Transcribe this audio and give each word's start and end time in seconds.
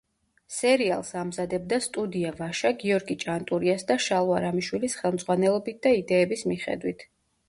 სერიალს 0.53 1.09
ამზადებდა 1.23 1.77
სტუდია 1.87 2.31
„ვაშა“, 2.39 2.71
გიორგი 2.83 3.17
ჭანტურიას 3.23 3.85
და 3.91 3.97
შალვა 4.05 4.39
რამიშვილის 4.47 4.97
ხელმძღვანელობით 5.03 5.79
და 5.85 5.93
იდეების 5.99 6.43
მიხედვით. 6.53 7.05